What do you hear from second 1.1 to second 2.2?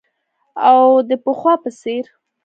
پخوا په څیر